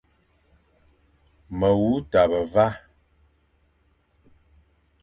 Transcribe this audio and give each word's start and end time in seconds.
Me 1.57 1.69
wu 1.79 1.91
tabe 2.11 2.39
va, 2.53 2.65